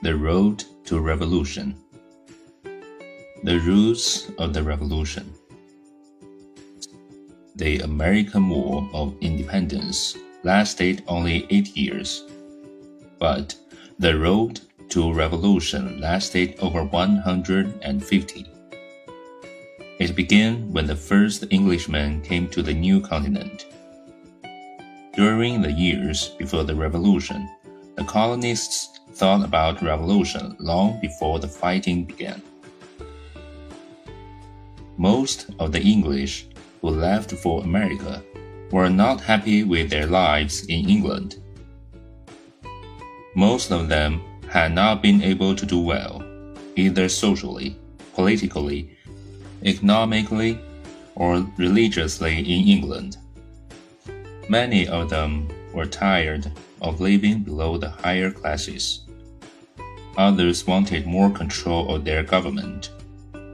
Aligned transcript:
The 0.00 0.14
Road 0.14 0.62
to 0.84 1.00
Revolution. 1.00 1.74
The 3.42 3.58
Roots 3.58 4.30
of 4.38 4.54
the 4.54 4.62
Revolution. 4.62 5.34
The 7.56 7.80
American 7.80 8.48
War 8.48 8.88
of 8.92 9.16
Independence 9.20 10.16
lasted 10.44 11.02
only 11.08 11.48
eight 11.50 11.76
years, 11.76 12.22
but 13.18 13.56
the 13.98 14.16
road 14.16 14.60
to 14.90 15.12
revolution 15.12 16.00
lasted 16.00 16.54
over 16.60 16.84
150. 16.84 18.46
It 19.98 20.14
began 20.14 20.72
when 20.72 20.86
the 20.86 20.94
first 20.94 21.44
Englishmen 21.50 22.22
came 22.22 22.46
to 22.50 22.62
the 22.62 22.72
new 22.72 23.00
continent. 23.00 23.66
During 25.16 25.60
the 25.60 25.72
years 25.72 26.28
before 26.38 26.62
the 26.62 26.76
revolution, 26.76 27.50
the 27.96 28.04
colonists 28.04 28.97
thought 29.18 29.44
about 29.44 29.82
revolution 29.82 30.56
long 30.60 31.00
before 31.00 31.40
the 31.40 31.48
fighting 31.48 32.04
began. 32.04 32.40
Most 34.96 35.46
of 35.58 35.72
the 35.72 35.82
English 35.82 36.46
who 36.80 36.90
left 36.90 37.32
for 37.32 37.64
America 37.64 38.22
were 38.70 38.88
not 38.88 39.20
happy 39.20 39.64
with 39.64 39.90
their 39.90 40.06
lives 40.06 40.64
in 40.66 40.88
England. 40.88 41.42
Most 43.34 43.72
of 43.72 43.88
them 43.88 44.20
had 44.48 44.72
not 44.72 45.02
been 45.02 45.20
able 45.20 45.54
to 45.56 45.66
do 45.66 45.80
well, 45.80 46.22
either 46.76 47.08
socially, 47.08 47.76
politically, 48.14 48.96
economically, 49.64 50.60
or 51.16 51.44
religiously 51.56 52.38
in 52.38 52.68
England. 52.68 53.16
Many 54.48 54.86
of 54.86 55.10
them 55.10 55.48
were 55.74 55.86
tired 55.86 56.52
of 56.80 57.00
living 57.00 57.42
below 57.42 57.78
the 57.78 57.90
higher 57.90 58.30
classes. 58.30 59.07
Others 60.18 60.66
wanted 60.66 61.06
more 61.06 61.30
control 61.30 61.94
of 61.94 62.04
their 62.04 62.24
government, 62.24 62.90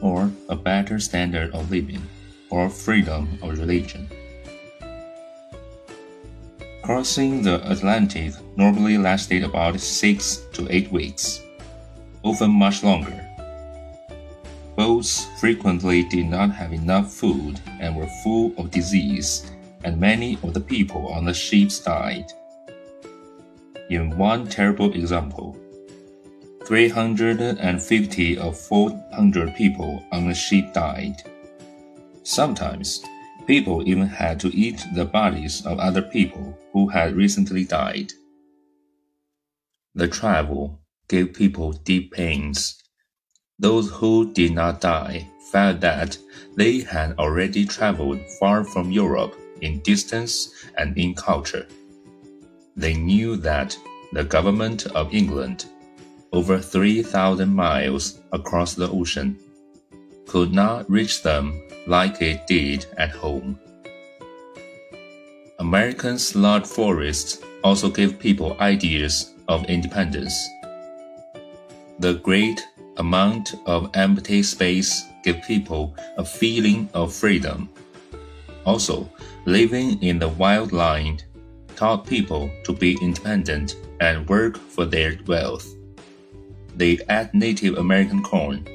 or 0.00 0.32
a 0.48 0.56
better 0.56 0.98
standard 0.98 1.52
of 1.52 1.70
living, 1.70 2.00
or 2.48 2.70
freedom 2.70 3.38
of 3.42 3.58
religion. 3.58 4.08
Crossing 6.82 7.42
the 7.42 7.60
Atlantic 7.70 8.32
normally 8.56 8.96
lasted 8.96 9.44
about 9.44 9.78
six 9.78 10.40
to 10.54 10.66
eight 10.70 10.90
weeks, 10.90 11.42
often 12.22 12.50
much 12.50 12.82
longer. 12.82 13.20
Boats 14.74 15.28
frequently 15.38 16.02
did 16.04 16.24
not 16.24 16.50
have 16.50 16.72
enough 16.72 17.12
food 17.12 17.60
and 17.78 17.94
were 17.94 18.08
full 18.22 18.54
of 18.56 18.70
disease, 18.70 19.52
and 19.84 20.00
many 20.00 20.38
of 20.42 20.54
the 20.54 20.60
people 20.60 21.08
on 21.08 21.26
the 21.26 21.34
ships 21.34 21.78
died. 21.80 22.32
In 23.90 24.16
one 24.16 24.46
terrible 24.46 24.94
example, 24.94 25.58
350 26.66 28.38
of 28.38 28.58
400 28.58 29.54
people 29.54 30.02
on 30.12 30.28
the 30.28 30.34
ship 30.34 30.72
died. 30.72 31.22
Sometimes, 32.22 33.04
people 33.46 33.86
even 33.86 34.06
had 34.06 34.40
to 34.40 34.48
eat 34.56 34.82
the 34.94 35.04
bodies 35.04 35.64
of 35.66 35.78
other 35.78 36.00
people 36.00 36.58
who 36.72 36.88
had 36.88 37.16
recently 37.16 37.64
died. 37.64 38.12
The 39.94 40.08
travel 40.08 40.80
gave 41.08 41.34
people 41.34 41.72
deep 41.72 42.12
pains. 42.12 42.82
Those 43.58 43.90
who 43.90 44.32
did 44.32 44.52
not 44.52 44.80
die 44.80 45.28
felt 45.52 45.80
that 45.80 46.16
they 46.56 46.80
had 46.80 47.18
already 47.18 47.66
traveled 47.66 48.20
far 48.40 48.64
from 48.64 48.90
Europe 48.90 49.36
in 49.60 49.80
distance 49.80 50.50
and 50.78 50.96
in 50.96 51.14
culture. 51.14 51.66
They 52.74 52.94
knew 52.94 53.36
that 53.36 53.76
the 54.12 54.24
government 54.24 54.86
of 54.86 55.12
England 55.12 55.66
over 56.34 56.58
3,000 56.58 57.48
miles 57.48 58.20
across 58.32 58.74
the 58.74 58.90
ocean, 58.90 59.38
could 60.26 60.52
not 60.52 60.90
reach 60.90 61.22
them 61.22 61.62
like 61.86 62.20
it 62.20 62.44
did 62.48 62.84
at 62.98 63.10
home. 63.10 63.56
Americans' 65.60 66.34
large 66.34 66.66
forests 66.66 67.40
also 67.62 67.88
gave 67.88 68.18
people 68.18 68.56
ideas 68.58 69.32
of 69.46 69.64
independence. 69.66 70.34
The 72.00 72.14
great 72.14 72.60
amount 72.96 73.54
of 73.66 73.90
empty 73.94 74.42
space 74.42 75.04
gave 75.22 75.40
people 75.46 75.94
a 76.16 76.24
feeling 76.24 76.88
of 76.94 77.14
freedom. 77.14 77.68
Also, 78.66 79.08
living 79.46 80.02
in 80.02 80.18
the 80.18 80.28
wild 80.30 80.72
land 80.72 81.24
taught 81.76 82.08
people 82.08 82.50
to 82.64 82.72
be 82.72 82.98
independent 83.00 83.76
and 84.00 84.28
work 84.28 84.56
for 84.56 84.84
their 84.84 85.16
wealth. 85.28 85.72
They 86.76 86.98
ate 87.08 87.32
Native 87.32 87.78
American 87.78 88.22
corn, 88.22 88.66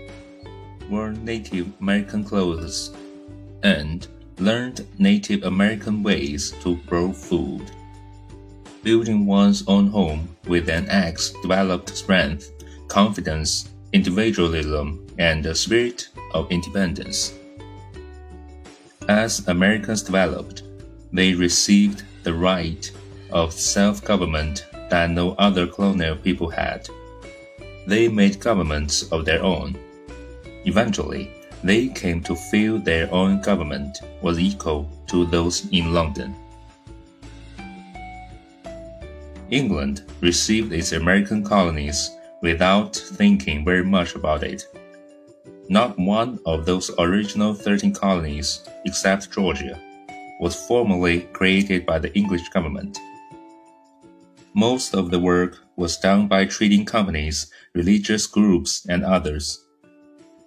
wore 0.90 1.12
Native 1.12 1.68
American 1.82 2.24
clothes, 2.24 2.94
and 3.62 4.08
learned 4.38 4.88
Native 4.98 5.44
American 5.44 6.02
ways 6.02 6.52
to 6.62 6.78
grow 6.88 7.12
food. 7.12 7.70
Building 8.84 9.26
one's 9.26 9.66
own 9.68 9.88
home 9.88 10.30
with 10.48 10.70
an 10.70 10.88
axe 10.88 11.34
developed 11.42 11.90
strength, 11.90 12.52
confidence, 12.88 13.68
individualism, 13.92 15.06
and 15.18 15.46
a 15.46 15.54
spirit 15.54 16.08
of 16.34 16.50
independence. 16.50 17.34
As 19.10 19.46
Americans 19.50 20.04
developed, 20.04 20.64
they 21.12 21.34
received 21.34 22.04
the 22.24 22.34
right 22.34 22.90
of 23.32 23.52
self 23.52 24.06
government 24.06 24.66
that 24.90 25.10
no 25.10 25.32
other 25.34 25.68
colonial 25.68 26.16
people 26.16 26.50
had 26.50 26.88
they 27.88 28.08
made 28.08 28.40
governments 28.40 29.04
of 29.12 29.26
their 29.26 29.44
own. 29.44 29.78
Eventually, 30.66 31.32
they 31.64 31.88
came 31.88 32.22
to 32.24 32.36
feel 32.36 32.80
their 32.80 33.12
own 33.14 33.42
government 33.42 34.02
was 34.22 34.40
equal 34.40 34.90
to 35.08 35.26
those 35.26 35.68
in 35.72 35.94
London. 35.94 36.36
England 39.50 40.04
received 40.22 40.72
its 40.72 40.92
American 40.92 41.44
colonies 41.44 42.12
without 42.42 42.96
thinking 42.96 43.66
very 43.66 43.84
much 43.84 44.16
about 44.16 44.44
it. 44.44 44.64
Not 45.68 45.98
one 46.00 46.40
of 46.46 46.66
those 46.66 46.92
original 47.00 47.54
13 47.54 47.94
colonies, 47.94 48.64
except 48.86 49.32
Georgia, 49.32 49.80
was 50.40 50.56
formally 50.68 51.22
created 51.34 51.86
by 51.86 52.00
the 52.00 52.14
English 52.16 52.48
government. 52.50 52.98
Most 54.54 54.96
of 54.96 55.12
the 55.12 55.20
work 55.20 55.58
was 55.80 55.98
done 55.98 56.28
by 56.28 56.46
trading 56.46 56.86
companies, 56.86 57.48
religious 57.74 58.28
groups, 58.28 58.86
and 58.90 59.04
others. 59.04 59.66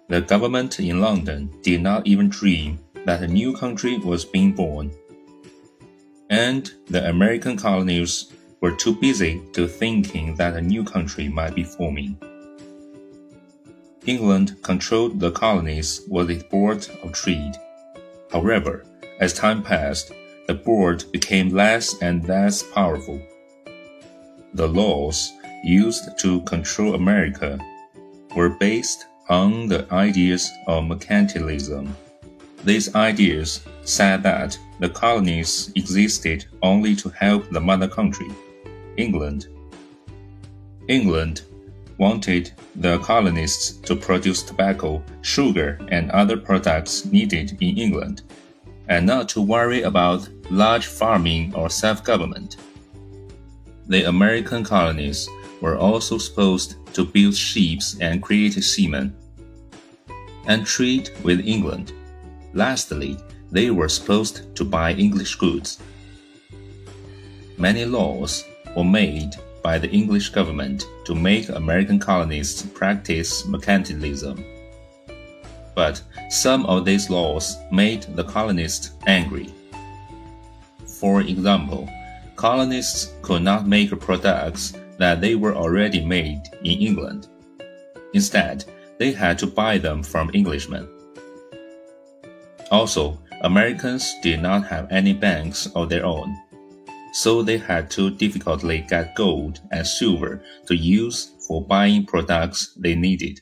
The 0.07 0.21
government 0.21 0.79
in 0.79 1.01
London 1.01 1.49
did 1.63 1.81
not 1.81 2.05
even 2.05 2.29
dream 2.29 2.79
that 3.05 3.23
a 3.23 3.27
new 3.27 3.53
country 3.57 3.97
was 3.97 4.23
being 4.23 4.53
born. 4.53 4.91
And 6.29 6.71
the 6.87 7.09
American 7.09 7.57
colonies 7.57 8.31
were 8.61 8.75
too 8.75 8.95
busy 8.95 9.41
to 9.53 9.67
thinking 9.67 10.35
that 10.35 10.55
a 10.55 10.61
new 10.61 10.83
country 10.83 11.27
might 11.27 11.55
be 11.55 11.63
forming. 11.63 12.15
England 14.05 14.57
controlled 14.61 15.19
the 15.19 15.31
colonies 15.31 16.01
with 16.07 16.29
its 16.29 16.43
Board 16.43 16.87
of 17.01 17.13
Trade. 17.13 17.55
However, 18.31 18.85
as 19.19 19.33
time 19.33 19.63
passed, 19.63 20.11
the 20.47 20.53
board 20.53 21.05
became 21.11 21.49
less 21.49 22.01
and 22.01 22.27
less 22.27 22.61
powerful. 22.61 23.21
The 24.53 24.67
laws 24.67 25.33
used 25.63 26.17
to 26.19 26.41
control 26.41 26.93
America 26.93 27.59
were 28.35 28.49
based 28.49 29.07
on 29.29 29.67
the 29.67 29.91
ideas 29.91 30.51
of 30.67 30.83
mercantilism. 30.83 31.89
These 32.63 32.93
ideas 32.95 33.61
said 33.83 34.21
that 34.23 34.57
the 34.79 34.89
colonies 34.89 35.71
existed 35.75 36.45
only 36.61 36.95
to 36.97 37.09
help 37.09 37.49
the 37.49 37.59
mother 37.59 37.87
country, 37.87 38.27
England. 38.95 39.47
England 40.87 41.41
wanted 41.97 42.51
the 42.75 42.99
colonists 42.99 43.77
to 43.87 43.95
produce 43.95 44.43
tobacco, 44.43 45.01
sugar, 45.21 45.79
and 45.89 46.11
other 46.11 46.37
products 46.37 47.05
needed 47.05 47.57
in 47.59 47.77
England, 47.77 48.21
and 48.87 49.05
not 49.05 49.29
to 49.29 49.41
worry 49.41 49.81
about 49.81 50.27
large 50.49 50.85
farming 50.85 51.53
or 51.55 51.69
self 51.69 52.03
government. 52.03 52.57
The 53.87 54.03
American 54.07 54.63
colonies 54.63 55.27
were 55.61 55.77
also 55.77 56.17
supposed 56.17 56.75
to 56.93 57.03
build 57.03 57.35
ships 57.35 57.97
and 57.99 58.21
create 58.21 58.53
seamen, 58.63 59.15
and 60.47 60.65
trade 60.65 61.09
with 61.23 61.39
England. 61.45 61.91
Lastly, 62.53 63.17
they 63.51 63.71
were 63.71 63.89
supposed 63.89 64.55
to 64.55 64.63
buy 64.63 64.93
English 64.93 65.35
goods. 65.35 65.79
Many 67.57 67.85
laws 67.85 68.43
were 68.75 68.83
made 68.83 69.35
by 69.61 69.77
the 69.77 69.89
English 69.91 70.29
government 70.29 70.85
to 71.05 71.15
make 71.15 71.49
American 71.49 71.99
colonists 71.99 72.61
practice 72.61 73.43
mercantilism. 73.43 74.43
But 75.75 76.01
some 76.29 76.65
of 76.65 76.85
these 76.85 77.09
laws 77.09 77.57
made 77.71 78.03
the 78.15 78.23
colonists 78.23 78.91
angry. 79.07 79.53
For 80.85 81.21
example, 81.21 81.89
colonists 82.43 83.13
could 83.21 83.41
not 83.41 83.65
make 83.65 83.97
products 84.01 84.73
that 84.97 85.21
they 85.21 85.33
were 85.33 85.55
already 85.55 86.05
made 86.05 86.41
in 86.65 86.77
England. 86.77 87.29
Instead, 88.13 88.65
they 88.99 89.13
had 89.13 89.39
to 89.39 89.47
buy 89.47 89.77
them 89.77 90.03
from 90.03 90.29
Englishmen. 90.33 90.85
Also, 92.69 93.17
Americans 93.43 94.13
did 94.21 94.41
not 94.41 94.67
have 94.67 94.91
any 94.91 95.13
banks 95.13 95.67
of 95.73 95.87
their 95.87 96.05
own, 96.05 96.35
so 97.13 97.41
they 97.41 97.57
had 97.57 97.89
to 97.89 98.09
difficultly 98.09 98.85
get 98.89 99.15
gold 99.15 99.61
and 99.71 99.87
silver 99.87 100.43
to 100.67 100.75
use 100.75 101.31
for 101.47 101.65
buying 101.65 102.05
products 102.05 102.73
they 102.77 102.93
needed. 102.93 103.39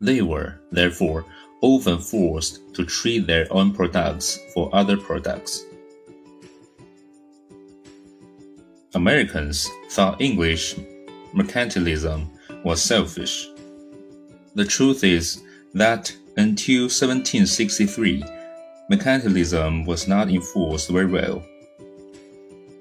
They 0.00 0.20
were, 0.20 0.58
therefore, 0.72 1.26
often 1.60 1.98
forced 1.98 2.58
to 2.74 2.84
trade 2.84 3.28
their 3.28 3.46
own 3.52 3.72
products 3.72 4.40
for 4.52 4.68
other 4.74 4.96
products. 4.96 5.64
Americans 8.94 9.70
thought 9.88 10.20
English 10.20 10.74
mercantilism 11.34 12.28
was 12.62 12.82
selfish. 12.82 13.48
The 14.54 14.66
truth 14.66 15.02
is 15.02 15.42
that 15.72 16.14
until 16.36 16.82
1763, 16.82 18.22
mercantilism 18.90 19.86
was 19.86 20.06
not 20.06 20.28
enforced 20.28 20.90
very 20.90 21.06
well. 21.06 21.42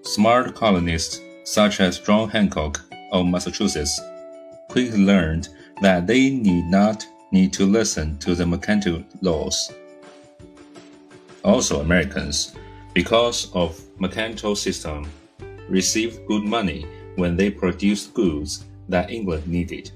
Smart 0.02 0.54
colonists 0.54 1.22
such 1.46 1.80
as 1.80 2.00
John 2.00 2.28
Hancock 2.28 2.81
of 3.13 3.25
Massachusetts 3.25 4.02
quickly 4.68 5.06
learned 5.06 5.48
that 5.81 6.08
they 6.08 6.30
need 6.30 6.66
not 6.66 7.06
need 7.31 7.54
to 7.54 7.66
listen 7.66 8.18
to 8.18 8.36
the 8.36 8.46
mercantile 8.46 9.06
laws. 9.22 9.72
Also, 11.46 11.80
Americans, 11.80 12.54
because 12.94 13.50
of 13.54 13.81
mercantile 13.98 14.58
system, 14.58 15.10
received 15.72 16.28
good 16.28 16.44
money 16.44 16.86
when 17.16 17.38
they 17.38 17.50
produced 17.50 18.14
goods 18.14 18.66
that 18.90 19.10
England 19.10 19.48
needed. 19.48 19.92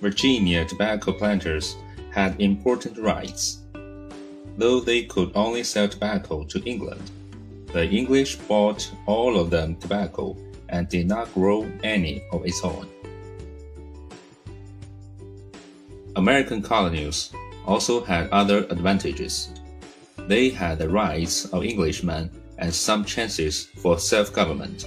Virginia 0.00 0.64
tobacco 0.64 1.12
planters 1.12 1.76
had 2.12 2.40
important 2.40 2.96
rights. 2.96 3.64
Though 4.56 4.80
they 4.80 5.02
could 5.02 5.32
only 5.34 5.64
sell 5.64 5.88
tobacco 5.88 6.44
to 6.44 6.62
England, 6.64 7.10
the 7.72 7.88
English 7.88 8.36
bought 8.36 8.90
all 9.06 9.38
of 9.38 9.50
them 9.50 9.76
tobacco 9.76 10.36
and 10.68 10.88
did 10.88 11.08
not 11.08 11.32
grow 11.34 11.70
any 11.82 12.22
of 12.32 12.46
its 12.46 12.62
own. 12.62 12.88
American 16.16 16.62
colonies 16.62 17.30
also 17.66 18.02
had 18.02 18.30
other 18.30 18.66
advantages. 18.70 19.50
They 20.26 20.50
had 20.50 20.78
the 20.78 20.88
rights 20.88 21.46
of 21.46 21.64
Englishmen 21.64 22.30
and 22.58 22.74
some 22.74 23.04
chances 23.04 23.66
for 23.66 23.98
self 23.98 24.32
government. 24.32 24.86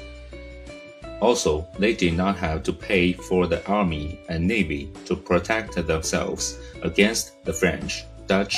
Also, 1.21 1.67
they 1.77 1.93
did 1.93 2.15
not 2.15 2.35
have 2.37 2.63
to 2.63 2.73
pay 2.73 3.13
for 3.13 3.45
the 3.45 3.65
army 3.67 4.19
and 4.27 4.47
navy 4.47 4.91
to 5.05 5.15
protect 5.15 5.75
themselves 5.87 6.57
against 6.81 7.43
the 7.45 7.53
French, 7.53 8.05
Dutch, 8.25 8.57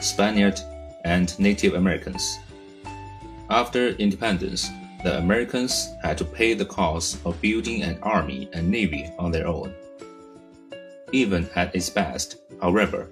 Spaniard, 0.00 0.60
and 1.04 1.38
Native 1.38 1.74
Americans. 1.74 2.38
After 3.48 3.90
independence, 3.90 4.68
the 5.04 5.18
Americans 5.18 5.88
had 6.02 6.18
to 6.18 6.24
pay 6.24 6.52
the 6.52 6.64
cost 6.64 7.18
of 7.24 7.40
building 7.40 7.82
an 7.82 7.98
army 8.02 8.50
and 8.52 8.68
navy 8.68 9.10
on 9.18 9.30
their 9.30 9.46
own. 9.46 9.72
Even 11.12 11.48
at 11.54 11.74
its 11.74 11.88
best, 11.88 12.38
however, 12.60 13.08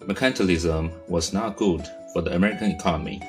mercantilism 0.00 0.90
was 1.08 1.32
not 1.32 1.56
good 1.56 1.86
for 2.12 2.20
the 2.20 2.34
American 2.34 2.72
economy. 2.72 3.22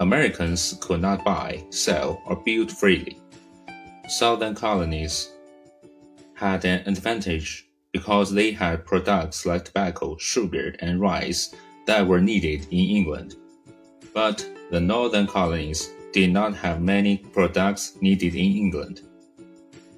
Americans 0.00 0.76
could 0.80 1.00
not 1.00 1.24
buy, 1.24 1.64
sell, 1.70 2.22
or 2.26 2.36
build 2.36 2.70
freely. 2.70 3.18
Southern 4.08 4.54
colonies 4.54 5.32
had 6.34 6.64
an 6.64 6.82
advantage 6.86 7.66
because 7.92 8.30
they 8.30 8.50
had 8.50 8.84
products 8.84 9.46
like 9.46 9.64
tobacco, 9.64 10.16
sugar, 10.18 10.76
and 10.80 11.00
rice 11.00 11.54
that 11.86 12.06
were 12.06 12.20
needed 12.20 12.66
in 12.70 12.78
England. 12.78 13.36
But 14.12 14.46
the 14.70 14.80
northern 14.80 15.26
colonies 15.26 15.90
did 16.12 16.30
not 16.30 16.54
have 16.56 16.82
many 16.82 17.18
products 17.18 17.96
needed 18.02 18.34
in 18.34 18.52
England. 18.52 19.00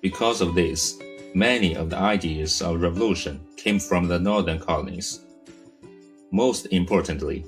Because 0.01 0.41
of 0.41 0.55
this, 0.55 0.99
many 1.35 1.75
of 1.75 1.91
the 1.91 1.99
ideas 1.99 2.63
of 2.63 2.81
revolution 2.81 3.41
came 3.57 3.81
from 3.81 4.07
the 4.07 4.19
northern 4.19 4.61
colonies. 4.61 5.21
Most 6.31 6.67
importantly, 6.67 7.45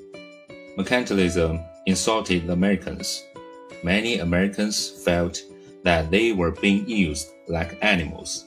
mercantilism 0.76 1.64
insulted 1.86 2.46
the 2.46 2.52
Americans. 2.52 3.24
Many 3.82 4.18
Americans 4.18 4.88
felt 5.04 5.40
that 5.84 6.10
they 6.10 6.32
were 6.32 6.50
being 6.50 6.88
used 6.88 7.30
like 7.48 7.78
animals. 7.82 8.44